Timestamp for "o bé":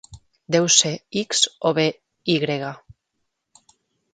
1.71-1.85